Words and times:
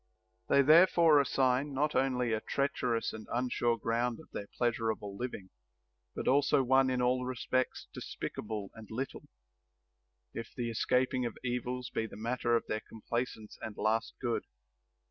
7. 0.47 0.65
They 0.65 0.65
therefore 0.65 1.21
assign 1.21 1.75
not 1.75 1.93
only 1.93 2.33
a 2.33 2.41
treacherous 2.41 3.13
and 3.13 3.27
un 3.31 3.49
sure 3.49 3.77
ground 3.77 4.19
of 4.19 4.31
their 4.31 4.47
pleasurable 4.57 5.15
living, 5.15 5.51
but 6.15 6.27
also 6.27 6.63
one 6.63 6.89
in 6.89 7.03
all 7.03 7.23
respects 7.23 7.87
despicable 7.93 8.71
and 8.73 8.87
little, 8.89 9.27
if 10.33 10.55
the 10.55 10.71
escaping 10.71 11.27
of 11.27 11.37
evils 11.43 11.91
be 11.91 12.07
the 12.07 12.17
matter 12.17 12.55
of 12.55 12.65
their 12.65 12.81
complacence 12.89 13.59
and 13.61 13.77
last 13.77 14.15
good. 14.19 14.45